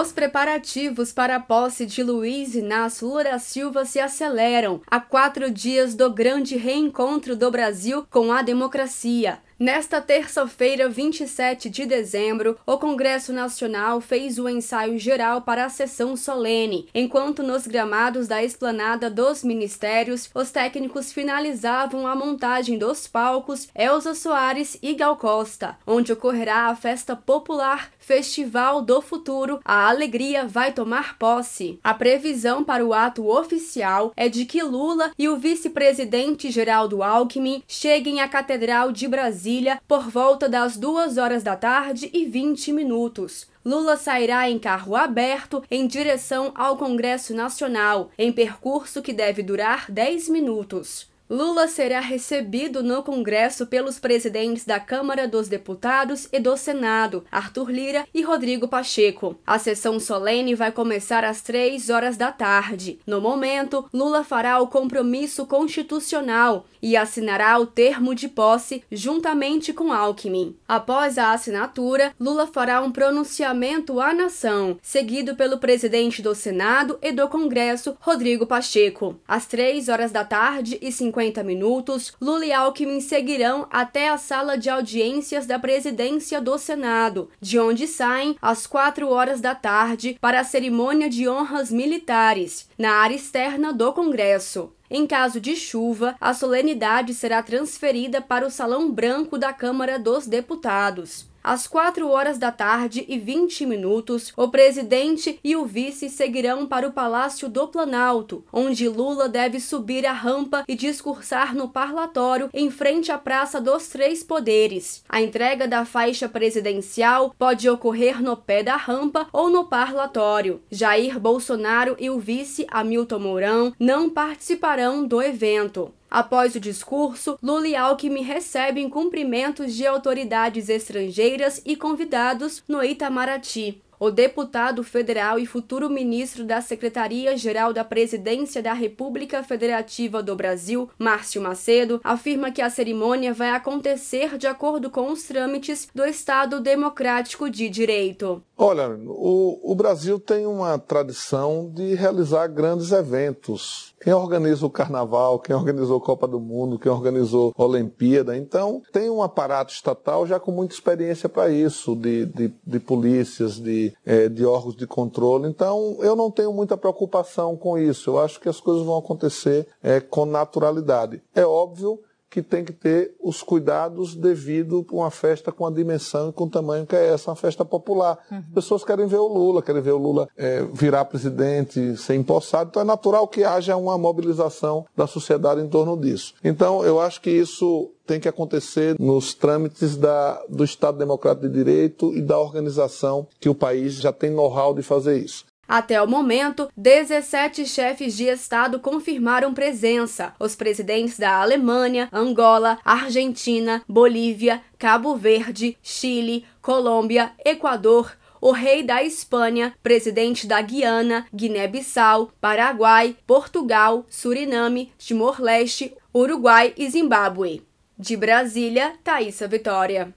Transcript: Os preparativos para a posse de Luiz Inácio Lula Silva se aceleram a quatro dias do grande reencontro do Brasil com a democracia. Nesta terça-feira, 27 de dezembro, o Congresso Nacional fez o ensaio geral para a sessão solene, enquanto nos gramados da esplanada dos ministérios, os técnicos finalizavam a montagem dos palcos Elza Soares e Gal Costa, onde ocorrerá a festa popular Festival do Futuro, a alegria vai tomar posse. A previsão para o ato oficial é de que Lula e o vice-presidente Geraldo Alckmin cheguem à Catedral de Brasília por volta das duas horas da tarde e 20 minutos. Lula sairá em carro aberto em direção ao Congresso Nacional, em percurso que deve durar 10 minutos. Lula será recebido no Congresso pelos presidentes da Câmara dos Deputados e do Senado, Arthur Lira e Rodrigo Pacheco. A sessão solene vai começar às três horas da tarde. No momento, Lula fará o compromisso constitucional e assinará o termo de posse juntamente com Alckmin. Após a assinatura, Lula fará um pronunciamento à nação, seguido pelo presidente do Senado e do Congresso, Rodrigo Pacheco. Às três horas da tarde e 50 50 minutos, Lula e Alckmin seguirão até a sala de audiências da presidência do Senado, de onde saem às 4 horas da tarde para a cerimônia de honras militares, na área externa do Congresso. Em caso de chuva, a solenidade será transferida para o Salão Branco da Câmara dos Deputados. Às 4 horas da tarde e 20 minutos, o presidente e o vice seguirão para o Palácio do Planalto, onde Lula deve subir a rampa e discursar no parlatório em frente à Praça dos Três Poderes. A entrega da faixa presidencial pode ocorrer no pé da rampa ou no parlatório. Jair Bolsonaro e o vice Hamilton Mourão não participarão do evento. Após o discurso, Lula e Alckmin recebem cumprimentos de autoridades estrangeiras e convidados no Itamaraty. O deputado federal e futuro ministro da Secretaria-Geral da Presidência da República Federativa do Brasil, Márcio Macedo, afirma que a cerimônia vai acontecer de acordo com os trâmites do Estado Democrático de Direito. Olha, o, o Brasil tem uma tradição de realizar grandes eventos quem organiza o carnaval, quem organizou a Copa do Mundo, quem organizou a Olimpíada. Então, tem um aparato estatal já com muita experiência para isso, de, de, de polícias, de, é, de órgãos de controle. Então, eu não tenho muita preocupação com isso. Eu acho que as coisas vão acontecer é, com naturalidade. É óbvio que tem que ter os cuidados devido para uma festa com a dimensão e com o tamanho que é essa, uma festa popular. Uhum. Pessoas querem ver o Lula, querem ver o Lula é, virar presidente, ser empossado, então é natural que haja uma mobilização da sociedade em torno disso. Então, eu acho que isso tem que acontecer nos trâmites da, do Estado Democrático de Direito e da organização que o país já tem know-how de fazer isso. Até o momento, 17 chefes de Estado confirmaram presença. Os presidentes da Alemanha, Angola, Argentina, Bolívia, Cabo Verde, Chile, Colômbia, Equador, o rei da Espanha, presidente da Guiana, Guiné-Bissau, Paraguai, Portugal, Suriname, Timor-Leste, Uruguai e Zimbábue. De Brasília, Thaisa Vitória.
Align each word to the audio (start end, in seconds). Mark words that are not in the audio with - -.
Os 0.00 0.12
preparativos 0.12 1.12
para 1.12 1.36
a 1.36 1.40
posse 1.40 1.84
de 1.84 2.02
Luiz 2.02 2.54
Inácio 2.54 3.06
Lula 3.06 3.38
Silva 3.38 3.84
se 3.84 4.00
aceleram 4.00 4.80
a 4.86 4.98
quatro 4.98 5.50
dias 5.50 5.94
do 5.94 6.10
grande 6.10 6.56
reencontro 6.56 7.36
do 7.36 7.50
Brasil 7.50 8.06
com 8.10 8.32
a 8.32 8.40
democracia. 8.40 9.40
Nesta 9.60 10.00
terça-feira, 10.00 10.88
27 10.88 11.68
de 11.68 11.84
dezembro, 11.84 12.56
o 12.64 12.78
Congresso 12.78 13.30
Nacional 13.30 14.00
fez 14.00 14.38
o 14.38 14.48
ensaio 14.48 14.98
geral 14.98 15.42
para 15.42 15.66
a 15.66 15.68
sessão 15.68 16.16
solene, 16.16 16.88
enquanto 16.94 17.42
nos 17.42 17.66
gramados 17.66 18.26
da 18.26 18.42
esplanada 18.42 19.10
dos 19.10 19.44
ministérios, 19.44 20.30
os 20.34 20.50
técnicos 20.50 21.12
finalizavam 21.12 22.06
a 22.06 22.16
montagem 22.16 22.78
dos 22.78 23.06
palcos 23.06 23.68
Elza 23.74 24.14
Soares 24.14 24.78
e 24.82 24.94
Gal 24.94 25.18
Costa, 25.18 25.76
onde 25.86 26.10
ocorrerá 26.10 26.68
a 26.68 26.74
festa 26.74 27.14
popular 27.14 27.90
Festival 27.98 28.80
do 28.80 29.02
Futuro, 29.02 29.60
a 29.62 29.90
alegria 29.90 30.46
vai 30.46 30.72
tomar 30.72 31.18
posse. 31.18 31.78
A 31.84 31.92
previsão 31.92 32.64
para 32.64 32.82
o 32.82 32.94
ato 32.94 33.28
oficial 33.28 34.10
é 34.16 34.26
de 34.26 34.46
que 34.46 34.62
Lula 34.62 35.12
e 35.18 35.28
o 35.28 35.36
vice-presidente 35.36 36.50
Geraldo 36.50 37.02
Alckmin 37.02 37.62
cheguem 37.68 38.22
à 38.22 38.26
Catedral 38.26 38.90
de 38.90 39.06
Brasília 39.06 39.49
por 39.88 40.08
volta 40.08 40.48
das 40.48 40.76
duas 40.76 41.18
horas 41.18 41.42
da 41.42 41.56
tarde 41.56 42.08
e 42.12 42.24
20 42.24 42.72
minutos. 42.72 43.48
Lula 43.64 43.96
sairá 43.96 44.48
em 44.48 44.58
carro 44.58 44.96
aberto 44.96 45.62
em 45.70 45.86
direção 45.86 46.52
ao 46.54 46.76
Congresso 46.76 47.34
Nacional, 47.34 48.10
em 48.16 48.32
percurso 48.32 49.02
que 49.02 49.12
deve 49.12 49.42
durar 49.42 49.90
10 49.90 50.28
minutos. 50.28 51.09
Lula 51.30 51.68
será 51.68 52.00
recebido 52.00 52.82
no 52.82 53.04
Congresso 53.04 53.64
pelos 53.64 54.00
presidentes 54.00 54.64
da 54.64 54.80
Câmara 54.80 55.28
dos 55.28 55.46
Deputados 55.46 56.28
e 56.32 56.40
do 56.40 56.56
Senado, 56.56 57.24
Arthur 57.30 57.70
Lira 57.70 58.04
e 58.12 58.20
Rodrigo 58.20 58.66
Pacheco. 58.66 59.36
A 59.46 59.56
sessão 59.56 60.00
solene 60.00 60.56
vai 60.56 60.72
começar 60.72 61.22
às 61.22 61.40
três 61.40 61.88
horas 61.88 62.16
da 62.16 62.32
tarde. 62.32 62.98
No 63.06 63.20
momento, 63.20 63.88
Lula 63.94 64.24
fará 64.24 64.58
o 64.58 64.66
compromisso 64.66 65.46
constitucional 65.46 66.66
e 66.82 66.96
assinará 66.96 67.58
o 67.58 67.66
termo 67.66 68.12
de 68.12 68.26
posse 68.26 68.82
juntamente 68.90 69.72
com 69.72 69.92
Alckmin. 69.92 70.56
Após 70.66 71.16
a 71.16 71.30
assinatura, 71.30 72.12
Lula 72.18 72.48
fará 72.48 72.80
um 72.80 72.90
pronunciamento 72.90 74.00
à 74.00 74.12
nação, 74.12 74.78
seguido 74.82 75.36
pelo 75.36 75.58
presidente 75.58 76.22
do 76.22 76.34
Senado 76.34 76.98
e 77.02 77.12
do 77.12 77.28
Congresso, 77.28 77.96
Rodrigo 78.00 78.46
Pacheco. 78.46 79.14
Às 79.28 79.46
três 79.46 79.88
horas 79.88 80.10
da 80.10 80.24
tarde 80.24 80.78
e 80.80 80.90
50 80.90 81.19
50 81.20 81.44
minutos, 81.44 82.14
Lula 82.18 82.46
e 82.46 82.52
Alckmin 82.52 83.00
seguirão 83.00 83.66
até 83.70 84.08
a 84.08 84.16
sala 84.16 84.56
de 84.56 84.70
audiências 84.70 85.44
da 85.44 85.58
presidência 85.58 86.40
do 86.40 86.56
Senado, 86.56 87.28
de 87.40 87.58
onde 87.58 87.86
saem 87.86 88.36
às 88.40 88.66
4 88.66 89.06
horas 89.08 89.40
da 89.40 89.54
tarde 89.54 90.16
para 90.18 90.40
a 90.40 90.44
cerimônia 90.44 91.10
de 91.10 91.28
honras 91.28 91.70
militares, 91.70 92.68
na 92.78 92.92
área 92.92 93.14
externa 93.14 93.70
do 93.70 93.92
Congresso. 93.92 94.72
Em 94.90 95.06
caso 95.06 95.38
de 95.40 95.54
chuva, 95.54 96.16
a 96.20 96.32
solenidade 96.32 97.12
será 97.14 97.42
transferida 97.42 98.20
para 98.20 98.46
o 98.46 98.50
Salão 98.50 98.90
Branco 98.90 99.38
da 99.38 99.52
Câmara 99.52 99.98
dos 99.98 100.26
Deputados. 100.26 101.29
Às 101.42 101.66
4 101.66 102.08
horas 102.08 102.38
da 102.38 102.52
tarde 102.52 103.04
e 103.08 103.18
20 103.18 103.64
minutos, 103.64 104.32
o 104.36 104.48
presidente 104.48 105.40
e 105.42 105.56
o 105.56 105.64
vice 105.64 106.08
seguirão 106.10 106.66
para 106.66 106.86
o 106.86 106.92
Palácio 106.92 107.48
do 107.48 107.66
Planalto, 107.66 108.44
onde 108.52 108.88
Lula 108.88 109.28
deve 109.28 109.58
subir 109.58 110.04
a 110.04 110.12
rampa 110.12 110.64
e 110.68 110.74
discursar 110.74 111.54
no 111.54 111.68
parlatório 111.68 112.50
em 112.52 112.70
frente 112.70 113.10
à 113.10 113.16
Praça 113.16 113.60
dos 113.60 113.88
Três 113.88 114.22
Poderes. 114.22 115.02
A 115.08 115.22
entrega 115.22 115.66
da 115.66 115.84
faixa 115.84 116.28
presidencial 116.28 117.34
pode 117.38 117.68
ocorrer 117.68 118.22
no 118.22 118.36
pé 118.36 118.62
da 118.62 118.76
rampa 118.76 119.26
ou 119.32 119.48
no 119.48 119.64
parlatório. 119.64 120.60
Jair 120.70 121.18
Bolsonaro 121.18 121.96
e 121.98 122.10
o 122.10 122.18
vice 122.18 122.66
Hamilton 122.70 123.18
Mourão 123.18 123.72
não 123.78 124.10
participarão 124.10 125.06
do 125.06 125.22
evento. 125.22 125.92
Após 126.10 126.56
o 126.56 126.60
discurso, 126.60 127.38
Lula 127.40 127.68
e 127.68 127.76
Alckmin 127.76 128.22
recebem 128.22 128.90
cumprimentos 128.90 129.74
de 129.74 129.86
autoridades 129.86 130.68
estrangeiras 130.68 131.62
e 131.64 131.76
convidados 131.76 132.64
no 132.66 132.82
Itamaraty. 132.82 133.80
O 134.00 134.10
deputado 134.10 134.82
federal 134.82 135.38
e 135.38 135.44
futuro 135.44 135.90
ministro 135.90 136.42
da 136.42 136.62
Secretaria-Geral 136.62 137.70
da 137.70 137.84
Presidência 137.84 138.62
da 138.62 138.72
República 138.72 139.42
Federativa 139.42 140.22
do 140.22 140.34
Brasil, 140.34 140.88
Márcio 140.98 141.42
Macedo, 141.42 142.00
afirma 142.02 142.50
que 142.50 142.62
a 142.62 142.70
cerimônia 142.70 143.34
vai 143.34 143.50
acontecer 143.50 144.38
de 144.38 144.46
acordo 144.46 144.88
com 144.88 145.12
os 145.12 145.24
trâmites 145.24 145.86
do 145.94 146.02
Estado 146.02 146.62
Democrático 146.62 147.50
de 147.50 147.68
Direito. 147.68 148.42
Olha, 148.56 148.88
o, 148.88 149.70
o 149.70 149.74
Brasil 149.74 150.18
tem 150.18 150.46
uma 150.46 150.78
tradição 150.78 151.70
de 151.70 151.94
realizar 151.94 152.46
grandes 152.46 152.92
eventos 152.92 153.90
quem 154.02 154.14
organiza 154.14 154.64
o 154.64 154.70
carnaval, 154.70 155.38
quem 155.38 155.54
organizou 155.54 155.98
a 155.98 156.00
Copa 156.00 156.26
do 156.26 156.40
Mundo, 156.40 156.78
quem 156.78 156.90
organizou 156.90 157.52
a 157.56 157.62
Olimpíada. 157.62 158.34
Então, 158.34 158.82
tem 158.90 159.10
um 159.10 159.22
aparato 159.22 159.74
estatal 159.74 160.26
já 160.26 160.40
com 160.40 160.50
muita 160.50 160.74
experiência 160.74 161.28
para 161.28 161.50
isso, 161.50 161.94
de, 161.94 162.24
de, 162.24 162.52
de 162.66 162.80
polícias, 162.80 163.60
de, 163.60 163.89
é, 164.04 164.28
de 164.28 164.44
órgãos 164.44 164.76
de 164.76 164.86
controle. 164.86 165.48
Então, 165.48 165.96
eu 166.00 166.14
não 166.16 166.30
tenho 166.30 166.52
muita 166.52 166.76
preocupação 166.76 167.56
com 167.56 167.78
isso. 167.78 168.10
Eu 168.10 168.18
acho 168.18 168.40
que 168.40 168.48
as 168.48 168.60
coisas 168.60 168.84
vão 168.84 168.98
acontecer 168.98 169.66
é, 169.82 170.00
com 170.00 170.24
naturalidade. 170.24 171.22
É 171.34 171.44
óbvio 171.44 172.00
que 172.30 172.40
tem 172.40 172.64
que 172.64 172.72
ter 172.72 173.12
os 173.20 173.42
cuidados 173.42 174.14
devido 174.14 174.84
para 174.84 174.96
uma 174.96 175.10
festa 175.10 175.50
com 175.50 175.66
a 175.66 175.70
dimensão 175.70 176.30
e 176.30 176.32
com 176.32 176.44
o 176.44 176.50
tamanho 176.50 176.86
que 176.86 176.94
é 176.94 177.12
essa, 177.12 177.30
uma 177.30 177.36
festa 177.36 177.64
popular. 177.64 178.18
Uhum. 178.30 178.42
Pessoas 178.54 178.84
querem 178.84 179.06
ver 179.06 179.18
o 179.18 179.26
Lula, 179.26 179.60
querem 179.62 179.82
ver 179.82 179.92
o 179.92 179.98
Lula 179.98 180.28
é, 180.36 180.64
virar 180.72 181.04
presidente, 181.06 181.96
ser 181.96 182.14
empossado, 182.14 182.70
então 182.70 182.82
é 182.82 182.84
natural 182.84 183.26
que 183.26 183.42
haja 183.42 183.76
uma 183.76 183.98
mobilização 183.98 184.86
da 184.96 185.06
sociedade 185.06 185.60
em 185.60 185.68
torno 185.68 185.96
disso. 185.96 186.34
Então, 186.44 186.84
eu 186.84 187.00
acho 187.00 187.20
que 187.20 187.30
isso 187.30 187.90
tem 188.06 188.20
que 188.20 188.28
acontecer 188.28 188.96
nos 188.98 189.34
trâmites 189.34 189.96
da, 189.96 190.42
do 190.48 190.64
Estado 190.64 190.98
Democrático 190.98 191.48
de 191.48 191.54
Direito 191.54 192.12
e 192.14 192.20
da 192.20 192.38
organização 192.38 193.26
que 193.38 193.48
o 193.48 193.54
país 193.54 193.94
já 193.94 194.12
tem 194.12 194.30
know-how 194.30 194.74
de 194.74 194.82
fazer 194.82 195.18
isso. 195.18 195.44
Até 195.70 196.02
o 196.02 196.08
momento, 196.08 196.68
17 196.76 197.64
chefes 197.64 198.16
de 198.16 198.24
Estado 198.24 198.80
confirmaram 198.80 199.54
presença. 199.54 200.34
Os 200.36 200.56
presidentes 200.56 201.16
da 201.16 201.40
Alemanha, 201.40 202.08
Angola, 202.12 202.80
Argentina, 202.84 203.80
Bolívia, 203.88 204.60
Cabo 204.76 205.14
Verde, 205.14 205.78
Chile, 205.80 206.44
Colômbia, 206.60 207.30
Equador, 207.44 208.18
o 208.40 208.50
rei 208.50 208.82
da 208.82 209.04
Espanha, 209.04 209.72
presidente 209.80 210.44
da 210.44 210.60
Guiana, 210.60 211.24
Guiné-Bissau, 211.32 212.32
Paraguai, 212.40 213.16
Portugal, 213.24 214.04
Suriname, 214.10 214.92
Timor-Leste, 214.98 215.94
Uruguai 216.12 216.74
e 216.76 216.90
Zimbábue. 216.90 217.62
De 217.96 218.16
Brasília, 218.16 218.94
Thaisa 219.04 219.46
Vitória. 219.46 220.08